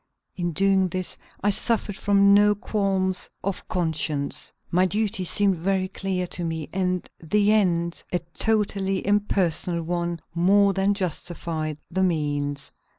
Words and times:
In 0.35 0.53
doing 0.53 0.87
this 0.87 1.15
I 1.43 1.51
suffered 1.51 1.95
from 1.95 2.33
no 2.33 2.55
qualms 2.55 3.29
of 3.43 3.67
conscience. 3.67 4.51
My 4.71 4.87
duty 4.87 5.23
seemed 5.23 5.57
very 5.59 5.87
clear 5.87 6.25
to 6.25 6.43
me, 6.43 6.69
and 6.73 7.07
the 7.19 7.51
end, 7.51 8.01
a 8.11 8.17
totally 8.33 9.05
impersonal 9.05 9.83
one, 9.83 10.19
more 10.33 10.73
than 10.73 10.95
justified 10.95 11.77
the 11.91 12.01
means. 12.01 12.71